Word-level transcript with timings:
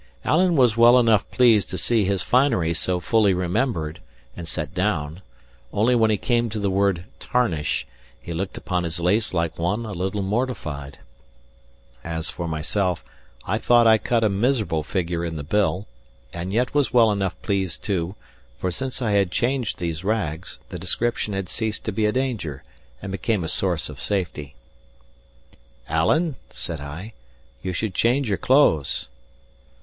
Alan 0.25 0.55
was 0.55 0.75
well 0.75 0.97
enough 0.97 1.29
pleased 1.29 1.69
to 1.69 1.77
see 1.77 2.05
his 2.05 2.23
finery 2.23 2.73
so 2.73 2.99
fully 2.99 3.35
remembered 3.35 3.99
and 4.35 4.47
set 4.47 4.73
down; 4.73 5.21
only 5.71 5.93
when 5.93 6.09
he 6.09 6.17
came 6.17 6.49
to 6.49 6.57
the 6.57 6.71
word 6.71 7.05
tarnish, 7.19 7.85
he 8.19 8.33
looked 8.33 8.57
upon 8.57 8.83
his 8.83 8.99
lace 8.99 9.31
like 9.31 9.59
one 9.59 9.85
a 9.85 9.91
little 9.91 10.23
mortified. 10.23 10.97
As 12.03 12.31
for 12.31 12.47
myself, 12.47 13.03
I 13.45 13.59
thought 13.59 13.85
I 13.85 13.99
cut 13.99 14.23
a 14.23 14.27
miserable 14.29 14.81
figure 14.81 15.23
in 15.23 15.35
the 15.35 15.43
bill; 15.43 15.85
and 16.33 16.51
yet 16.51 16.73
was 16.73 16.91
well 16.91 17.11
enough 17.11 17.39
pleased 17.43 17.83
too, 17.83 18.15
for 18.57 18.71
since 18.71 19.03
I 19.03 19.11
had 19.11 19.29
changed 19.31 19.77
these 19.77 20.03
rags, 20.03 20.57
the 20.69 20.79
description 20.79 21.35
had 21.35 21.47
ceased 21.47 21.85
to 21.85 21.91
be 21.91 22.07
a 22.07 22.11
danger 22.11 22.63
and 23.03 23.11
become 23.11 23.43
a 23.43 23.47
source 23.47 23.87
of 23.87 24.01
safety. 24.01 24.55
"Alan," 25.87 26.37
said 26.49 26.81
I, 26.81 27.13
"you 27.61 27.71
should 27.71 27.93
change 27.93 28.29
your 28.29 28.39
clothes." 28.39 29.07